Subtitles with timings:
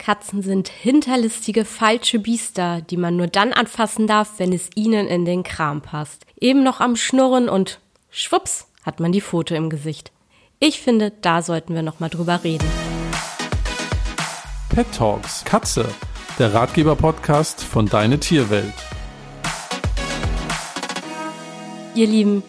[0.00, 5.26] Katzen sind hinterlistige, falsche Biester, die man nur dann anfassen darf, wenn es ihnen in
[5.26, 6.24] den Kram passt.
[6.40, 10.10] Eben noch am Schnurren und schwupps hat man die Foto im Gesicht.
[10.58, 12.66] Ich finde, da sollten wir noch mal drüber reden.
[14.70, 15.86] Pet Talks Katze,
[16.38, 18.72] der Ratgeber-Podcast von Deine Tierwelt.
[21.94, 22.42] Ihr Lieben,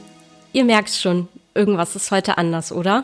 [0.53, 3.03] ihr merkt schon, irgendwas ist heute anders, oder?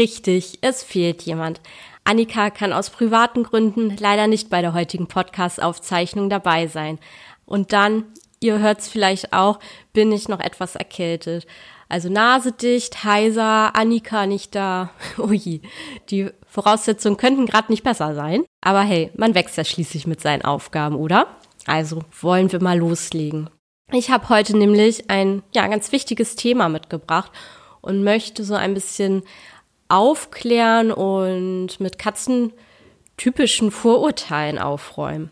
[0.00, 1.60] Richtig, es fehlt jemand.
[2.04, 6.98] Annika kann aus privaten Gründen leider nicht bei der heutigen Podcast-Aufzeichnung dabei sein.
[7.44, 8.06] Und dann,
[8.40, 9.58] ihr hört es vielleicht auch,
[9.92, 11.46] bin ich noch etwas erkältet.
[11.90, 14.88] Also Nase dicht, heiser, Annika nicht da.
[15.18, 15.60] Ui,
[16.08, 18.46] die Voraussetzungen könnten gerade nicht besser sein.
[18.62, 21.26] Aber hey, man wächst ja schließlich mit seinen Aufgaben, oder?
[21.66, 23.50] Also wollen wir mal loslegen.
[23.92, 27.32] Ich habe heute nämlich ein ja ganz wichtiges Thema mitgebracht
[27.82, 29.24] und möchte so ein bisschen
[29.90, 32.52] aufklären und mit Katzen
[33.16, 35.30] typischen Vorurteilen aufräumen.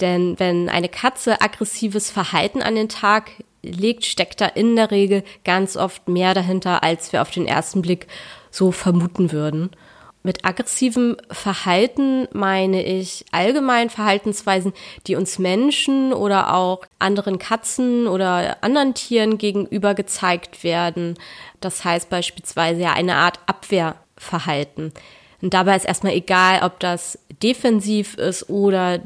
[0.00, 3.30] Denn wenn eine Katze aggressives Verhalten an den Tag
[3.62, 7.82] legt, steckt da in der Regel ganz oft mehr dahinter, als wir auf den ersten
[7.82, 8.06] Blick
[8.50, 9.70] so vermuten würden.
[10.24, 14.72] Mit aggressivem Verhalten meine ich allgemein Verhaltensweisen,
[15.08, 21.18] die uns Menschen oder auch anderen Katzen oder anderen Tieren gegenüber gezeigt werden.
[21.60, 24.92] Das heißt beispielsweise ja eine Art Abwehrverhalten.
[25.40, 29.00] Und dabei ist erstmal egal, ob das defensiv ist oder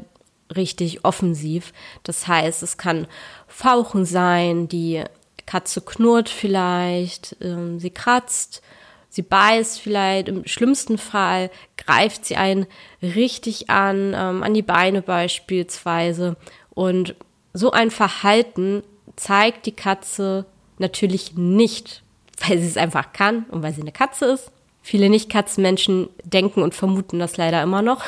[0.55, 1.73] richtig offensiv.
[2.03, 3.07] Das heißt, es kann
[3.47, 5.03] Fauchen sein, die
[5.47, 8.61] Katze knurrt vielleicht, ähm, sie kratzt,
[9.09, 12.67] Sie beißt vielleicht, im schlimmsten Fall greift sie einen
[13.01, 16.35] richtig an, ähm, an die Beine beispielsweise.
[16.71, 17.15] Und
[17.53, 18.83] so ein Verhalten
[19.15, 20.45] zeigt die Katze
[20.77, 22.03] natürlich nicht,
[22.45, 24.51] weil sie es einfach kann und weil sie eine Katze ist.
[24.81, 28.05] Viele Nicht-Katzenmenschen denken und vermuten das leider immer noch,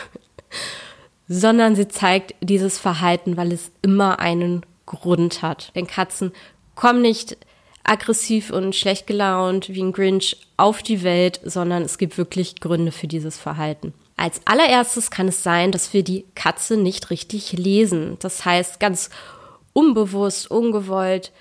[1.28, 5.72] sondern sie zeigt dieses Verhalten, weil es immer einen Grund hat.
[5.76, 6.32] Denn Katzen
[6.76, 7.38] kommen nicht
[7.90, 12.92] aggressiv und schlecht gelaunt wie ein Grinch auf die Welt, sondern es gibt wirklich Gründe
[12.92, 13.94] für dieses Verhalten.
[14.16, 18.18] Als allererstes kann es sein, dass wir die Katze nicht richtig lesen.
[18.20, 19.10] Das heißt, ganz
[19.74, 21.32] unbewusst, ungewollt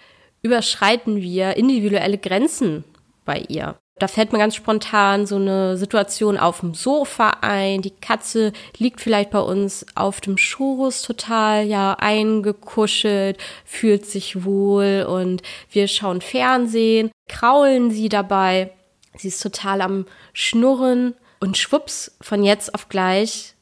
[0.43, 2.85] überschreiten wir individuelle Grenzen
[3.25, 3.77] bei ihr.
[3.99, 7.83] Da fällt mir ganz spontan so eine Situation auf dem Sofa ein.
[7.83, 15.05] Die Katze liegt vielleicht bei uns auf dem Schoß total, ja, eingekuschelt, fühlt sich wohl
[15.09, 18.73] und wir schauen Fernsehen, kraulen sie dabei.
[19.17, 23.55] Sie ist total am Schnurren und schwupps, von jetzt auf gleich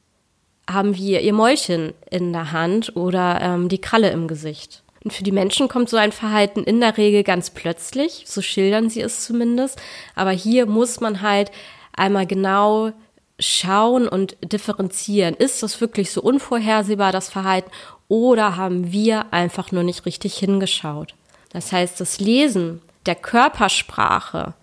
[0.69, 4.83] haben wir ihr Mäulchen in der Hand oder ähm, die Kralle im Gesicht.
[5.03, 8.89] Und für die Menschen kommt so ein Verhalten in der Regel ganz plötzlich, so schildern
[8.89, 9.79] sie es zumindest.
[10.15, 11.51] Aber hier muss man halt
[11.93, 12.91] einmal genau
[13.39, 15.35] schauen und differenzieren.
[15.35, 17.69] Ist das wirklich so unvorhersehbar, das Verhalten,
[18.07, 21.13] oder haben wir einfach nur nicht richtig hingeschaut?
[21.51, 24.53] Das heißt, das Lesen der Körpersprache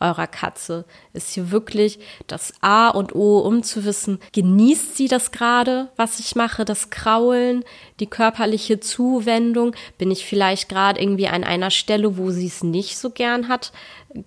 [0.00, 5.32] eurer Katze ist hier wirklich das A und O, um zu wissen, genießt sie das
[5.32, 7.64] gerade, was ich mache, das Kraulen,
[8.00, 9.74] die körperliche Zuwendung?
[9.98, 13.72] Bin ich vielleicht gerade irgendwie an einer Stelle, wo sie es nicht so gern hat,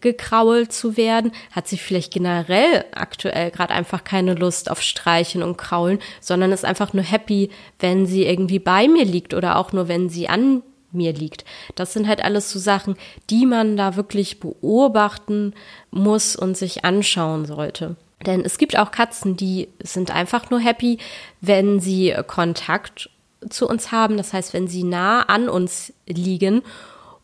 [0.01, 1.31] gekrault zu werden?
[1.51, 6.65] Hat sie vielleicht generell aktuell gerade einfach keine Lust auf Streichen und Kraulen, sondern ist
[6.65, 7.49] einfach nur happy,
[7.79, 10.63] wenn sie irgendwie bei mir liegt oder auch nur, wenn sie an
[10.97, 11.45] mir liegt.
[11.75, 12.95] Das sind halt alles so Sachen,
[13.29, 15.53] die man da wirklich beobachten
[15.91, 17.95] muss und sich anschauen sollte.
[18.25, 20.97] Denn es gibt auch Katzen, die sind einfach nur happy,
[21.39, 23.09] wenn sie Kontakt
[23.49, 24.17] zu uns haben.
[24.17, 26.63] Das heißt, wenn sie nah an uns liegen,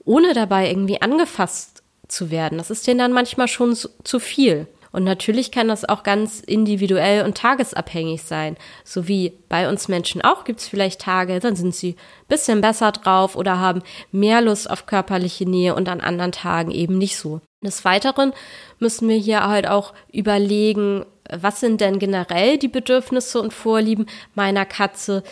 [0.06, 2.58] ohne dabei irgendwie angefasst zu werden.
[2.58, 4.68] Das ist denen dann manchmal schon zu viel.
[4.94, 8.56] Und natürlich kann das auch ganz individuell und tagesabhängig sein.
[8.86, 11.96] So wie bei uns Menschen auch gibt es vielleicht Tage, dann sind sie
[12.30, 13.82] bisschen besser drauf oder haben
[14.12, 17.42] mehr Lust auf körperliche Nähe und an anderen Tagen eben nicht so.
[17.62, 18.34] Des Weiteren
[18.80, 24.06] müssen wir hier halt auch überlegen, was sind denn generell die Bedürfnisse und Vorlieben
[24.36, 25.24] meiner Katze?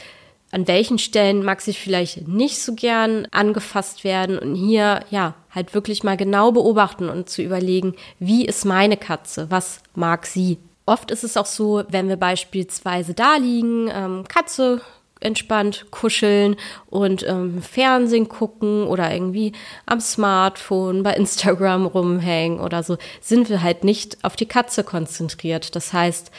[0.52, 5.74] an welchen Stellen mag sie vielleicht nicht so gern angefasst werden und hier ja halt
[5.74, 10.58] wirklich mal genau beobachten und zu überlegen, wie ist meine Katze, was mag sie.
[10.86, 14.82] Oft ist es auch so, wenn wir beispielsweise da liegen, ähm, Katze
[15.20, 16.56] entspannt kuscheln
[16.90, 19.54] und ähm, Fernsehen gucken oder irgendwie
[19.86, 25.76] am Smartphone bei Instagram rumhängen oder so, sind wir halt nicht auf die Katze konzentriert.
[25.76, 26.32] Das heißt,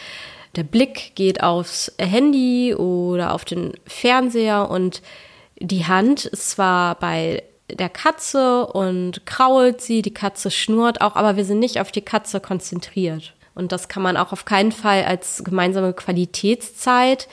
[0.56, 5.00] der Blick geht aufs Handy oder auf den Fernseher und
[5.58, 11.36] die Hand ist zwar bei der Katze und krault sie, die Katze schnurrt auch, aber
[11.36, 13.34] wir sind nicht auf die Katze konzentriert.
[13.54, 17.28] Und das kann man auch auf keinen Fall als gemeinsame Qualitätszeit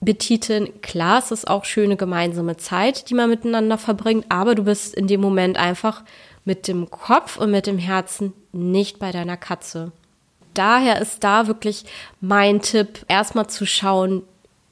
[0.00, 0.68] betiteln.
[0.82, 5.06] Klar, es ist auch schöne gemeinsame Zeit, die man miteinander verbringt, aber du bist in
[5.06, 6.02] dem Moment einfach
[6.44, 9.92] mit dem Kopf und mit dem Herzen nicht bei deiner Katze.
[10.52, 11.84] Daher ist da wirklich
[12.20, 14.22] mein Tipp, erstmal zu schauen,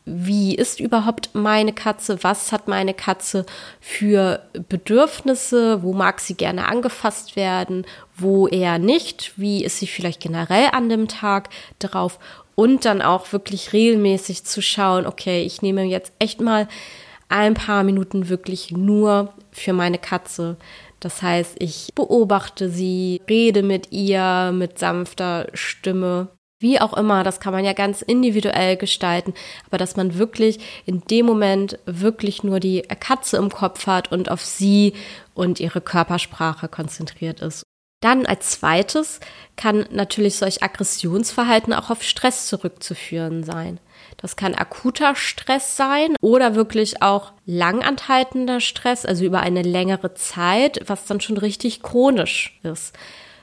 [0.05, 3.47] wie ist überhaupt meine Katze, was hat meine Katze
[3.81, 10.21] für Bedürfnisse, wo mag sie gerne angefasst werden, wo eher nicht, wie ist sie vielleicht
[10.21, 12.19] generell an dem Tag drauf?
[12.55, 16.69] Und dann auch wirklich regelmäßig zu schauen, okay, ich nehme jetzt echt mal
[17.29, 20.57] ein paar Minuten wirklich nur für meine Katze.
[21.01, 26.29] Das heißt, ich beobachte sie, rede mit ihr mit sanfter Stimme.
[26.63, 29.35] Wie auch immer, das kann man ja ganz individuell gestalten,
[29.67, 34.31] aber dass man wirklich in dem Moment wirklich nur die Katze im Kopf hat und
[34.31, 34.93] auf sie
[35.35, 37.65] und ihre Körpersprache konzentriert ist.
[38.01, 39.19] Dann als zweites
[39.57, 43.81] kann natürlich solch Aggressionsverhalten auch auf Stress zurückzuführen sein.
[44.17, 50.81] Das kann akuter Stress sein oder wirklich auch langanhaltender Stress, also über eine längere Zeit,
[50.87, 52.97] was dann schon richtig chronisch ist.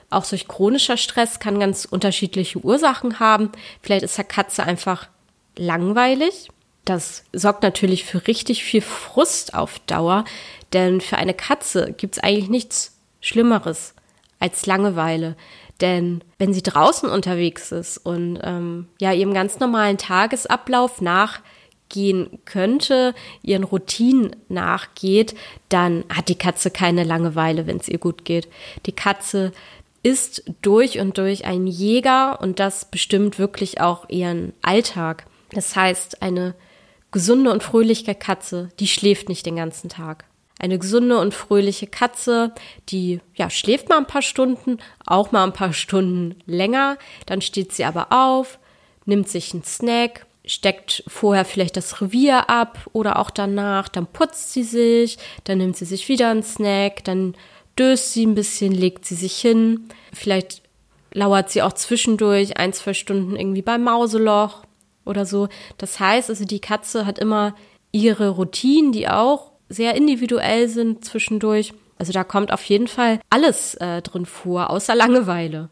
[0.10, 3.52] Auch solch chronischer Stress kann ganz unterschiedliche Ursachen haben.
[3.82, 5.08] Vielleicht ist der Katze einfach
[5.56, 6.50] langweilig.
[6.86, 10.26] Das sorgt natürlich für richtig viel Frust auf Dauer,
[10.74, 13.94] denn für eine Katze gibt es eigentlich nichts Schlimmeres
[14.40, 15.36] als Langeweile.
[15.82, 23.14] Denn wenn sie draußen unterwegs ist und ähm, ja ihrem ganz normalen Tagesablauf nachgehen könnte,
[23.44, 25.36] ihren Routinen nachgeht,
[25.70, 28.48] dann hat die Katze keine Langeweile, wenn es ihr gut geht.
[28.86, 29.52] Die Katze
[30.04, 35.26] ist durch und durch ein Jäger und das bestimmt wirklich auch ihren Alltag.
[35.52, 36.56] Das heißt, eine
[37.12, 40.26] gesunde und fröhliche Katze, die schläft nicht den ganzen Tag.
[40.60, 42.54] Eine gesunde und fröhliche Katze,
[42.90, 47.72] die ja schläft mal ein paar Stunden, auch mal ein paar Stunden länger, dann steht
[47.72, 48.60] sie aber auf,
[49.06, 54.52] nimmt sich einen Snack, steckt vorher vielleicht das Revier ab oder auch danach, dann putzt
[54.52, 57.36] sie sich, dann nimmt sie sich wieder einen Snack, dann
[57.80, 60.62] döst sie ein bisschen, legt sie sich hin, vielleicht
[61.14, 64.64] lauert sie auch zwischendurch ein, zwei Stunden irgendwie beim Mauseloch
[65.06, 65.48] oder so.
[65.78, 67.56] Das heißt also, die Katze hat immer
[67.92, 71.74] ihre Routinen, die auch sehr individuell sind zwischendurch.
[71.98, 75.70] Also da kommt auf jeden Fall alles äh, drin vor, außer Langeweile.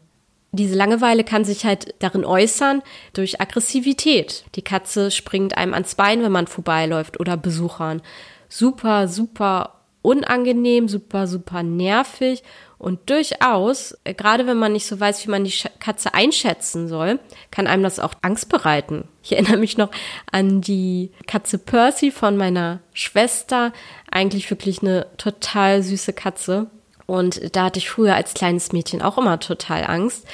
[0.50, 2.82] Diese Langeweile kann sich halt darin äußern
[3.12, 4.44] durch Aggressivität.
[4.54, 8.02] Die Katze springt einem ans Bein, wenn man vorbeiläuft oder Besuchern.
[8.48, 12.42] Super, super unangenehm, super, super nervig
[12.78, 17.18] und durchaus, äh, gerade wenn man nicht so weiß, wie man die Katze einschätzen soll,
[17.50, 19.08] kann einem das auch Angst bereiten.
[19.22, 19.90] Ich erinnere mich noch
[20.30, 23.72] an die Katze Percy von meiner Schwester.
[24.10, 26.66] Eigentlich wirklich eine total süße Katze.
[27.06, 30.26] Und da hatte ich früher als kleines Mädchen auch immer total Angst,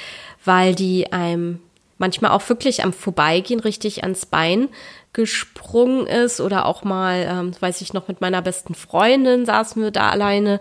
[0.43, 1.61] weil die einem
[1.97, 4.67] manchmal auch wirklich am Vorbeigehen richtig ans Bein
[5.15, 9.91] gesprungen ist oder auch mal, ähm, weiß ich noch, mit meiner besten Freundin saßen wir
[9.91, 10.59] da alleine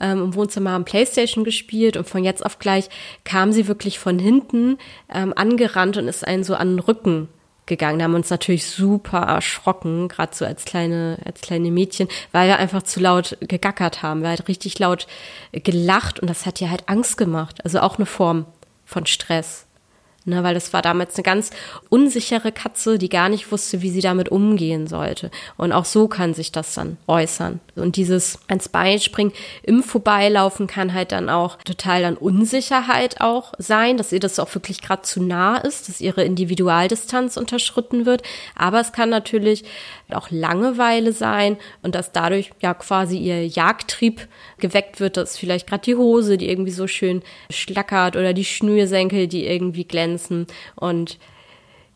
[0.00, 2.88] ähm, im Wohnzimmer haben Playstation gespielt und von jetzt auf gleich
[3.24, 4.78] kam sie wirklich von hinten
[5.12, 7.28] ähm, angerannt und ist einen so an den Rücken
[7.66, 7.98] gegangen.
[7.98, 12.46] Da haben wir uns natürlich super erschrocken, gerade so als kleine, als kleine Mädchen, weil
[12.46, 14.22] wir einfach zu laut gegackert haben.
[14.22, 15.08] Wir halt richtig laut
[15.52, 17.64] gelacht und das hat ihr halt Angst gemacht.
[17.64, 18.46] Also auch eine Form
[18.84, 19.65] von Stress.
[20.28, 21.50] Ne, weil das war damals eine ganz
[21.88, 25.30] unsichere Katze, die gar nicht wusste, wie sie damit umgehen sollte.
[25.56, 27.60] Und auch so kann sich das dann äußern.
[27.76, 33.52] Und dieses ans Bein springen im Vorbeilaufen kann halt dann auch total dann Unsicherheit auch
[33.58, 38.24] sein, dass ihr das auch wirklich gerade zu nah ist, dass ihre Individualdistanz unterschritten wird.
[38.56, 39.62] Aber es kann natürlich
[40.12, 45.82] auch Langeweile sein und dass dadurch ja quasi ihr Jagdtrieb geweckt wird, dass vielleicht gerade
[45.82, 50.46] die Hose, die irgendwie so schön schlackert oder die Schnürsenkel, die irgendwie glänzen
[50.76, 51.18] und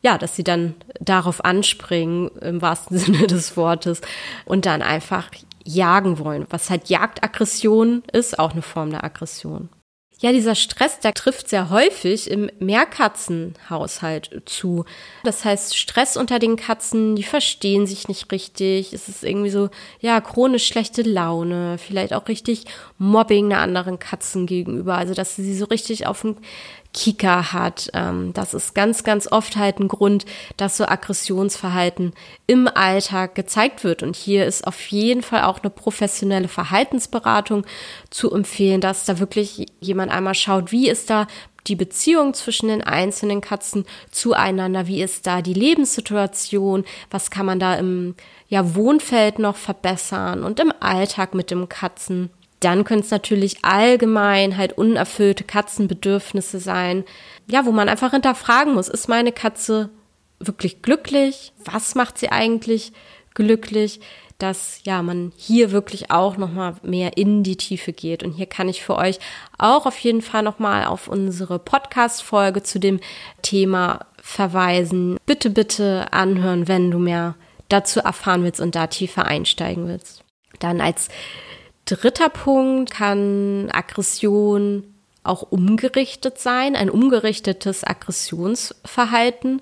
[0.03, 4.01] ja, dass sie dann darauf anspringen, im wahrsten Sinne des Wortes,
[4.45, 5.31] und dann einfach
[5.65, 6.47] jagen wollen.
[6.51, 9.69] Was halt Jagdaggression ist, auch eine Form der Aggression.
[10.23, 14.85] Ja, dieser Stress, der trifft sehr häufig im Mehrkatzenhaushalt zu.
[15.25, 18.93] Das heißt, Stress unter den Katzen, die verstehen sich nicht richtig.
[18.93, 22.67] Es ist irgendwie so, ja, chronisch schlechte Laune, vielleicht auch richtig
[22.99, 24.99] Mobbing einer anderen Katzen gegenüber.
[24.99, 26.37] Also, dass sie so richtig auf den
[26.93, 27.91] Kika hat.
[27.95, 30.25] Ähm, das ist ganz, ganz oft halt ein Grund,
[30.57, 32.13] dass so Aggressionsverhalten
[32.47, 34.03] im Alltag gezeigt wird.
[34.03, 37.65] Und hier ist auf jeden Fall auch eine professionelle Verhaltensberatung
[38.11, 41.27] zu empfehlen, dass da wirklich jemand einmal schaut, wie ist da
[41.67, 47.61] die Beziehung zwischen den einzelnen Katzen zueinander, wie ist da die Lebenssituation, was kann man
[47.61, 48.15] da im
[48.49, 52.31] ja, Wohnfeld noch verbessern und im Alltag mit dem Katzen
[52.61, 57.05] Dann können es natürlich allgemein halt unerfüllte Katzenbedürfnisse sein.
[57.51, 59.91] Ja, wo man einfach hinterfragen muss, ist meine Katze
[60.39, 61.53] wirklich glücklich?
[61.65, 62.93] Was macht sie eigentlich
[63.35, 64.01] glücklich?
[64.37, 68.47] Dass ja, man hier wirklich auch noch mal mehr in die Tiefe geht und hier
[68.47, 69.19] kann ich für euch
[69.59, 73.01] auch auf jeden Fall noch mal auf unsere Podcast Folge zu dem
[73.43, 75.19] Thema verweisen.
[75.27, 77.35] Bitte bitte anhören, wenn du mehr
[77.69, 80.25] dazu erfahren willst und da tiefer einsteigen willst.
[80.59, 81.09] Dann als
[81.97, 84.85] dritter Punkt kann Aggression
[85.23, 89.61] auch umgerichtet sein, ein umgerichtetes Aggressionsverhalten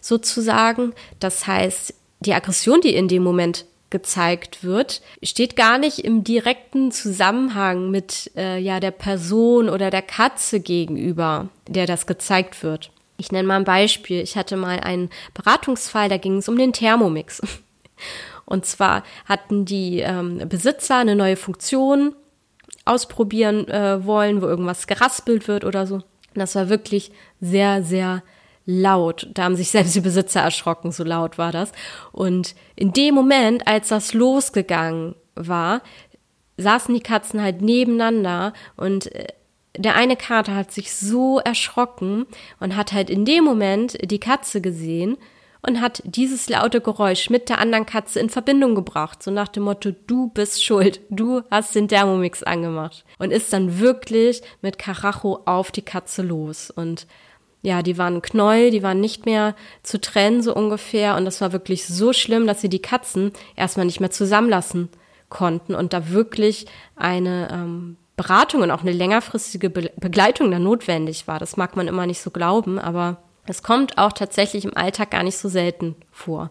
[0.00, 0.92] sozusagen.
[1.18, 6.92] Das heißt, die Aggression, die in dem Moment gezeigt wird, steht gar nicht im direkten
[6.92, 12.90] Zusammenhang mit äh, ja der Person oder der Katze gegenüber, der das gezeigt wird.
[13.16, 14.20] Ich nenne mal ein Beispiel.
[14.20, 17.40] Ich hatte mal einen Beratungsfall, da ging es um den Thermomix.
[18.48, 22.14] Und zwar hatten die ähm, Besitzer eine neue Funktion
[22.86, 26.00] ausprobieren äh, wollen, wo irgendwas geraspelt wird oder so.
[26.34, 28.22] Das war wirklich sehr, sehr
[28.64, 29.28] laut.
[29.34, 31.72] Da haben sich selbst die Besitzer erschrocken, so laut war das.
[32.10, 35.82] Und in dem Moment, als das losgegangen war,
[36.56, 39.26] saßen die Katzen halt nebeneinander und äh,
[39.76, 42.26] der eine Kater hat sich so erschrocken
[42.58, 45.18] und hat halt in dem Moment die Katze gesehen
[45.62, 49.64] und hat dieses laute Geräusch mit der anderen Katze in Verbindung gebracht, so nach dem
[49.64, 55.40] Motto, du bist schuld, du hast den Thermomix angemacht und ist dann wirklich mit Karacho
[55.46, 57.06] auf die Katze los und
[57.62, 61.16] ja, die waren Knäuel, die waren nicht mehr zu trennen, so ungefähr.
[61.16, 64.88] Und das war wirklich so schlimm, dass sie die Katzen erstmal nicht mehr zusammenlassen
[65.28, 71.26] konnten und da wirklich eine ähm, Beratung und auch eine längerfristige Be Begleitung da notwendig
[71.26, 71.38] war.
[71.38, 75.22] Das mag man immer nicht so glauben, aber es kommt auch tatsächlich im Alltag gar
[75.22, 76.50] nicht so selten vor.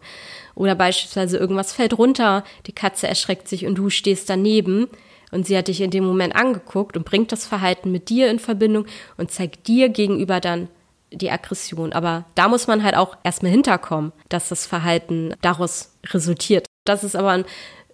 [0.56, 4.88] Oder beispielsweise irgendwas fällt runter, die Katze erschreckt sich und du stehst daneben
[5.32, 8.40] und sie hat dich in dem Moment angeguckt und bringt das Verhalten mit dir in
[8.40, 8.86] Verbindung
[9.18, 10.70] und zeigt dir gegenüber dann
[11.12, 11.94] die Aggression.
[11.94, 16.66] Aber da muss man halt auch erstmal hinterkommen, dass das Verhalten daraus resultiert.
[16.86, 17.46] Das ist aber ein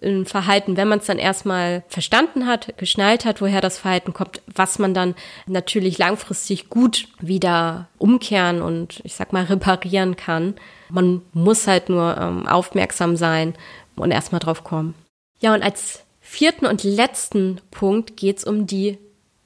[0.04, 4.42] ein Verhalten, wenn man es dann erstmal verstanden hat, geschnallt hat, woher das Verhalten kommt,
[4.46, 5.14] was man dann
[5.46, 10.54] natürlich langfristig gut wieder umkehren und ich sag mal reparieren kann.
[10.90, 13.54] Man muss halt nur ähm, aufmerksam sein
[13.96, 14.94] und erstmal drauf kommen.
[15.40, 18.98] Ja, und als vierten und letzten Punkt geht's um die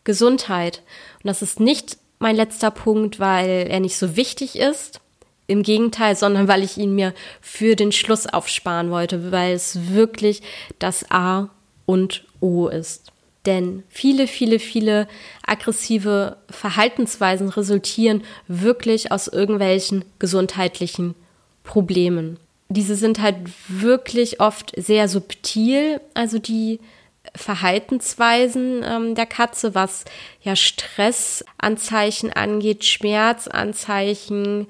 [0.05, 0.83] Gesundheit.
[1.23, 5.01] Und das ist nicht mein letzter Punkt, weil er nicht so wichtig ist,
[5.49, 10.43] im Gegenteil, sondern weil ich ihn mir für den Schluss aufsparen wollte, weil es wirklich
[10.79, 11.49] das A
[11.87, 13.11] und O ist.
[13.47, 15.09] Denn viele, viele, viele
[15.47, 21.15] aggressive Verhaltensweisen resultieren wirklich aus irgendwelchen gesundheitlichen
[21.65, 22.39] Problemen.
[22.69, 23.37] Diese sind halt
[23.69, 26.79] wirklich oft sehr subtil, also die
[27.35, 30.05] Verhaltensweisen ähm, der Katze, was
[30.43, 34.67] ja Stressanzeichen angeht, Schmerzanzeichen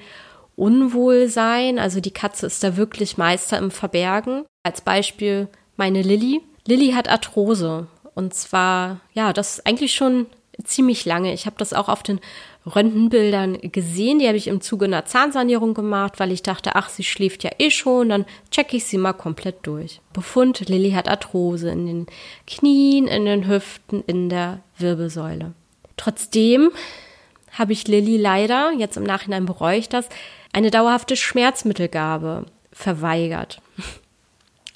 [0.58, 1.78] Unwohlsein.
[1.78, 4.44] Also die Katze ist da wirklich Meister im Verbergen.
[4.62, 6.42] Als Beispiel meine Lilly.
[6.66, 7.86] Lilly hat Arthrose.
[8.14, 10.26] Und zwar, ja, das ist eigentlich schon
[10.64, 11.32] ziemlich lange.
[11.32, 12.20] Ich habe das auch auf den
[12.66, 14.18] Röntgenbildern gesehen.
[14.18, 17.50] Die habe ich im Zuge einer Zahnsanierung gemacht, weil ich dachte, ach, sie schläft ja
[17.58, 20.00] eh schon, dann checke ich sie mal komplett durch.
[20.12, 22.06] Befund, Lilly hat Arthrose in den
[22.46, 25.52] Knien, in den Hüften, in der Wirbelsäule.
[25.96, 26.70] Trotzdem
[27.52, 30.08] habe ich Lilly leider, jetzt im Nachhinein bereue ich das,
[30.52, 33.60] eine dauerhafte Schmerzmittelgabe verweigert.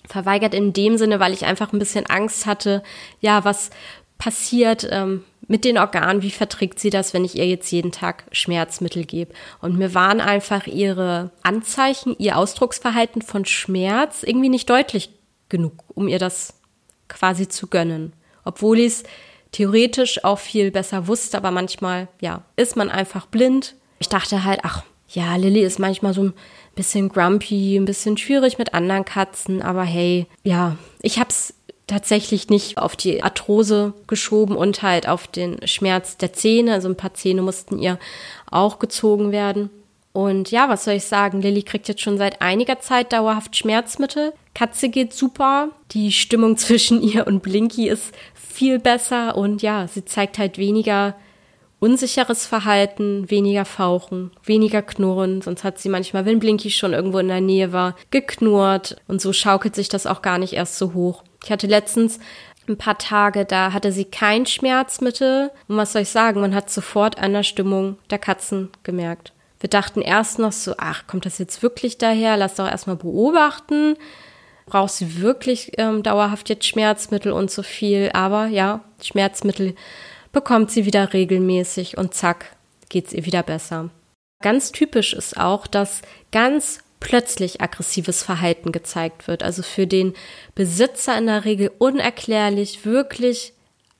[0.08, 2.82] verweigert in dem Sinne, weil ich einfach ein bisschen Angst hatte,
[3.20, 3.70] ja, was
[4.18, 8.24] passiert ähm, mit den Organen, wie verträgt sie das, wenn ich ihr jetzt jeden Tag
[8.30, 9.34] Schmerzmittel gebe.
[9.60, 15.10] Und mir waren einfach ihre Anzeichen, ihr Ausdrucksverhalten von Schmerz irgendwie nicht deutlich
[15.48, 16.60] genug, um ihr das
[17.08, 18.12] quasi zu gönnen.
[18.44, 19.02] Obwohl ich es
[19.50, 23.74] theoretisch auch viel besser wusste, aber manchmal, ja, ist man einfach blind.
[23.98, 26.32] Ich dachte halt, ach, ja, Lilly ist manchmal so ein
[26.74, 31.54] bisschen grumpy, ein bisschen schwierig mit anderen Katzen, aber hey, ja, ich hab's
[31.86, 36.72] tatsächlich nicht auf die Arthrose geschoben und halt auf den Schmerz der Zähne.
[36.72, 37.98] Also ein paar Zähne mussten ihr
[38.50, 39.68] auch gezogen werden.
[40.12, 41.42] Und ja, was soll ich sagen?
[41.42, 44.32] Lilly kriegt jetzt schon seit einiger Zeit dauerhaft Schmerzmittel.
[44.54, 45.70] Katze geht super.
[45.92, 51.14] Die Stimmung zwischen ihr und Blinky ist viel besser und ja, sie zeigt halt weniger
[51.82, 57.26] unsicheres Verhalten, weniger Fauchen, weniger Knurren, sonst hat sie manchmal, wenn Blinky schon irgendwo in
[57.26, 61.24] der Nähe war, geknurrt und so schaukelt sich das auch gar nicht erst so hoch.
[61.42, 62.20] Ich hatte letztens
[62.68, 66.70] ein paar Tage, da hatte sie kein Schmerzmittel und was soll ich sagen, man hat
[66.70, 69.32] sofort an der Stimmung der Katzen gemerkt.
[69.58, 72.36] Wir dachten erst noch so, ach, kommt das jetzt wirklich daher?
[72.36, 73.96] Lass doch erstmal beobachten.
[74.66, 78.10] braucht sie wirklich ähm, dauerhaft jetzt Schmerzmittel und so viel.
[78.12, 79.74] Aber ja, Schmerzmittel
[80.32, 82.56] bekommt sie wieder regelmäßig und zack,
[82.88, 83.90] geht's ihr wieder besser.
[84.42, 89.42] Ganz typisch ist auch, dass ganz plötzlich aggressives Verhalten gezeigt wird.
[89.42, 90.14] Also für den
[90.54, 93.52] Besitzer in der Regel unerklärlich, wirklich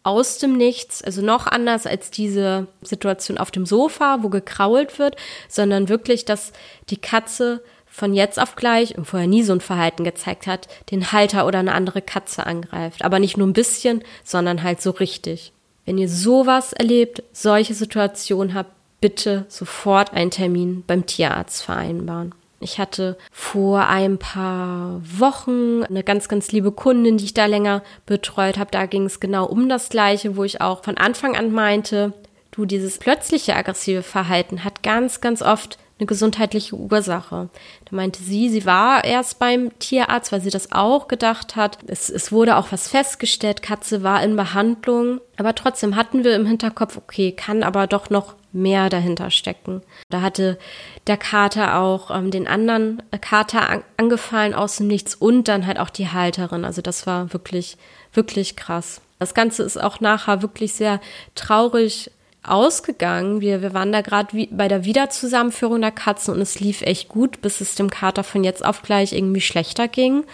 [0.04, 5.16] aus dem Nichts, also noch anders als diese Situation auf dem Sofa, wo gekrault wird,
[5.48, 6.52] sondern wirklich, dass
[6.90, 11.12] die Katze von jetzt auf gleich und vorher nie so ein Verhalten gezeigt hat, den
[11.12, 13.04] Halter oder eine andere Katze angreift.
[13.04, 15.52] Aber nicht nur ein bisschen, sondern halt so richtig.
[15.84, 18.70] Wenn ihr sowas erlebt, solche Situationen habt,
[19.00, 22.34] bitte sofort einen Termin beim Tierarzt vereinbaren.
[22.60, 27.82] Ich hatte vor ein paar Wochen eine ganz, ganz liebe Kundin, die ich da länger
[28.06, 28.70] betreut habe.
[28.70, 32.12] Da ging es genau um das Gleiche, wo ich auch von Anfang an meinte,
[32.52, 37.49] du, dieses plötzliche aggressive Verhalten hat ganz, ganz oft eine gesundheitliche Ursache.
[37.85, 41.78] Da meinte sie, sie war erst beim Tierarzt, weil sie das auch gedacht hat.
[41.87, 45.21] Es, es wurde auch was festgestellt, Katze war in Behandlung.
[45.37, 49.82] Aber trotzdem hatten wir im Hinterkopf, okay, kann aber doch noch mehr dahinter stecken.
[50.11, 50.59] Da hatte
[51.06, 55.78] der Kater auch ähm, den anderen Kater an angefallen aus dem Nichts und dann halt
[55.78, 56.64] auch die Halterin.
[56.64, 57.78] Also das war wirklich,
[58.12, 59.00] wirklich krass.
[59.18, 61.00] Das Ganze ist auch nachher wirklich sehr
[61.35, 62.11] traurig
[62.42, 63.40] ausgegangen.
[63.40, 67.40] Wir, wir waren da gerade bei der Wiederzusammenführung der Katzen und es lief echt gut,
[67.40, 70.25] bis es dem Kater von jetzt auf gleich irgendwie schlechter ging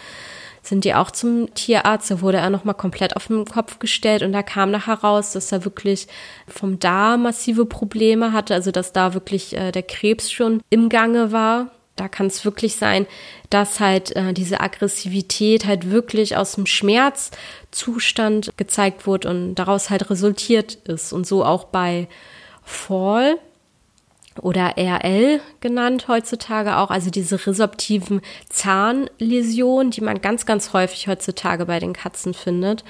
[0.68, 2.10] sind die auch zum Tierarzt.
[2.10, 5.50] Da wurde er nochmal komplett auf den Kopf gestellt und da kam nachher raus, dass
[5.50, 6.06] er wirklich
[6.46, 11.32] vom Darm massive Probleme hatte, also dass da wirklich äh, der Krebs schon im Gange
[11.32, 11.70] war.
[11.98, 13.06] Da kann es wirklich sein,
[13.50, 20.08] dass halt äh, diese Aggressivität halt wirklich aus dem Schmerzzustand gezeigt wurde und daraus halt
[20.10, 21.12] resultiert ist.
[21.12, 22.08] Und so auch bei
[22.62, 23.38] Fall
[24.40, 31.66] oder RL genannt heutzutage auch, also diese resorptiven Zahnläsionen, die man ganz, ganz häufig heutzutage
[31.66, 32.84] bei den Katzen findet.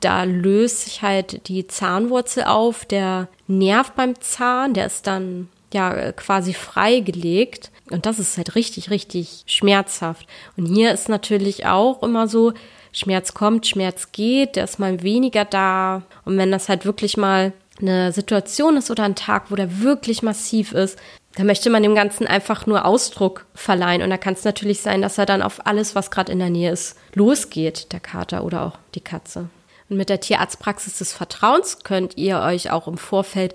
[0.00, 6.12] Da löst sich halt die Zahnwurzel auf, der Nerv beim Zahn, der ist dann ja
[6.12, 7.70] quasi freigelegt.
[7.90, 10.26] Und das ist halt richtig, richtig schmerzhaft.
[10.56, 12.54] Und hier ist natürlich auch immer so,
[12.92, 16.02] Schmerz kommt, Schmerz geht, der ist mal weniger da.
[16.24, 20.22] Und wenn das halt wirklich mal eine Situation ist oder ein Tag, wo der wirklich
[20.22, 20.98] massiv ist,
[21.36, 24.02] da möchte man dem Ganzen einfach nur Ausdruck verleihen.
[24.02, 26.50] Und da kann es natürlich sein, dass er dann auf alles, was gerade in der
[26.50, 29.48] Nähe ist, losgeht, der Kater oder auch die Katze.
[29.90, 33.54] Und mit der Tierarztpraxis des Vertrauens könnt ihr euch auch im Vorfeld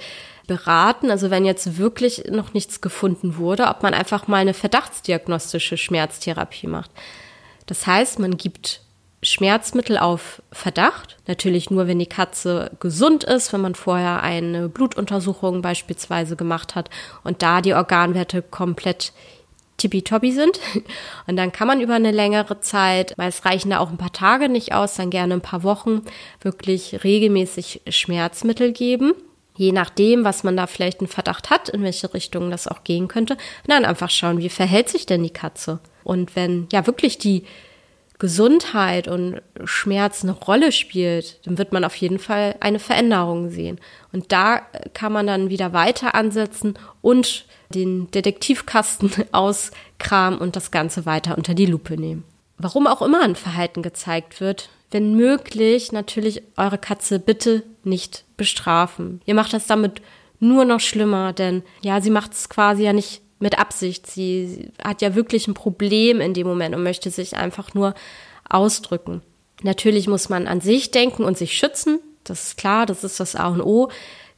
[0.49, 1.11] beraten.
[1.11, 6.67] Also wenn jetzt wirklich noch nichts gefunden wurde, ob man einfach mal eine verdachtsdiagnostische Schmerztherapie
[6.67, 6.91] macht.
[7.67, 8.81] Das heißt, man gibt
[9.21, 11.17] Schmerzmittel auf Verdacht.
[11.27, 16.89] Natürlich nur, wenn die Katze gesund ist, wenn man vorher eine Blutuntersuchung beispielsweise gemacht hat
[17.23, 19.13] und da die Organwerte komplett
[19.77, 20.59] tippitoppi sind.
[21.27, 24.49] Und dann kann man über eine längere Zeit, meist reichen da auch ein paar Tage
[24.49, 26.01] nicht aus, dann gerne ein paar Wochen,
[26.41, 29.13] wirklich regelmäßig Schmerzmittel geben.
[29.59, 33.09] Je nachdem, was man da vielleicht einen Verdacht hat, in welche Richtung das auch gehen
[33.09, 33.35] könnte.
[33.67, 35.79] Dann einfach schauen, wie verhält sich denn die Katze?
[36.05, 37.43] Und wenn ja wirklich die
[38.19, 43.81] Gesundheit und Schmerz eine Rolle spielt, dann wird man auf jeden Fall eine Veränderung sehen.
[44.13, 44.61] Und da
[44.93, 51.53] kann man dann wieder weiter ansetzen und den Detektivkasten auskramen und das Ganze weiter unter
[51.53, 52.23] die Lupe nehmen.
[52.57, 59.21] Warum auch immer ein Verhalten gezeigt wird, wenn möglich, natürlich eure Katze bitte nicht bestrafen.
[59.25, 60.01] Ihr macht das damit
[60.39, 64.07] nur noch schlimmer, denn ja, sie macht es quasi ja nicht mit Absicht.
[64.07, 67.93] Sie, hat ja wirklich ein Problem in dem Moment und möchte sich einfach nur
[68.49, 69.21] ausdrücken.
[69.61, 71.99] Natürlich muss man an sich denken und sich schützen.
[72.23, 73.89] Das ist klar, das ist das A und O.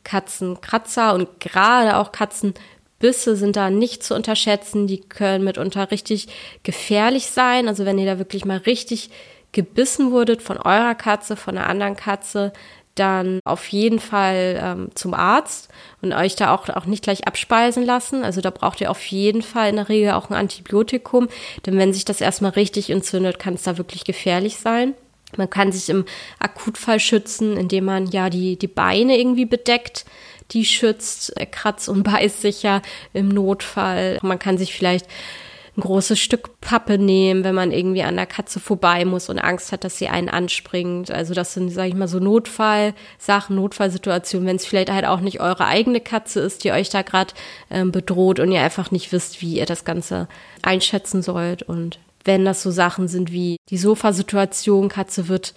[0.04, 4.88] Katzenkratzer und gerade auch Katzenbisse sind da nicht zu unterschätzen.
[4.88, 6.28] Die können mitunter richtig
[6.64, 7.68] gefährlich sein.
[7.68, 9.12] Also wenn ihr da wirklich mal richtig
[9.52, 12.54] gebissen wurdet von eurer Katze, von einer anderen Katze,
[13.02, 15.70] dann auf jeden Fall ähm, zum Arzt
[16.04, 18.24] und euch da auch, auch nicht gleich abspeisen lassen.
[18.24, 21.28] Also da braucht ihr auf jeden Fall in der Regel auch ein Antibiotikum,
[21.66, 24.94] denn wenn sich das erstmal richtig entzündet, kann es da wirklich gefährlich sein.
[25.36, 26.06] Man kann sich im
[26.38, 30.06] Akutfall schützen, indem man ja die, die Beine irgendwie bedeckt,
[30.52, 32.84] die schützt, kratzt und beißt sich ja
[33.14, 34.20] im Notfall.
[34.22, 35.08] Man kann sich vielleicht
[35.78, 39.72] ein großes Stück Pappe nehmen, wenn man irgendwie an der Katze vorbei muss und Angst
[39.72, 41.12] hat, dass sie einen anspringt.
[41.12, 45.40] Also das sind, sage ich mal, so Notfallsachen, Notfallsituationen, wenn es vielleicht halt auch nicht
[45.40, 47.34] eure eigene Katze ist, die euch da gerade
[47.70, 50.28] ähm, bedroht und ihr einfach nicht wisst, wie ihr das Ganze
[50.62, 51.64] einschätzen sollt.
[51.64, 55.54] Und wenn das so Sachen sind wie die Sofasituation, Katze wird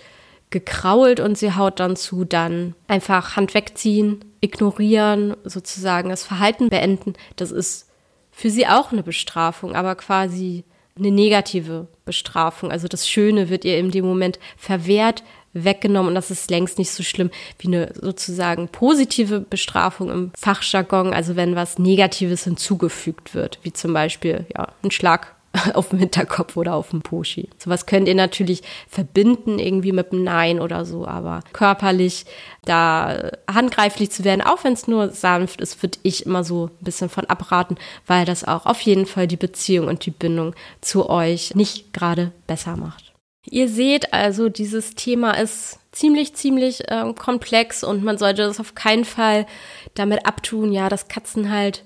[0.51, 7.15] gekrault und sie haut dann zu, dann einfach Hand wegziehen, ignorieren, sozusagen das Verhalten beenden.
[7.35, 7.89] Das ist
[8.35, 10.65] für sie auch eine Bestrafung, aber quasi
[10.99, 12.71] eine negative Bestrafung.
[12.71, 16.91] Also das Schöne wird ihr in dem Moment verwehrt, weggenommen und das ist längst nicht
[16.91, 23.61] so schlimm wie eine sozusagen positive Bestrafung im Fachjargon, also wenn was Negatives hinzugefügt wird,
[23.63, 25.37] wie zum Beispiel ja, ein Schlag
[25.75, 27.49] auf dem Hinterkopf oder auf dem Poschi.
[27.59, 32.25] Sowas könnt ihr natürlich verbinden irgendwie mit einem Nein oder so, aber körperlich
[32.65, 36.85] da handgreiflich zu werden, auch wenn es nur sanft ist, würde ich immer so ein
[36.85, 41.09] bisschen von abraten, weil das auch auf jeden Fall die Beziehung und die Bindung zu
[41.09, 43.13] euch nicht gerade besser macht.
[43.47, 48.75] Ihr seht also, dieses Thema ist ziemlich, ziemlich äh, komplex und man sollte das auf
[48.75, 49.47] keinen Fall
[49.93, 51.85] damit abtun, ja, dass Katzen halt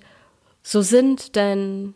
[0.63, 1.95] so sind, denn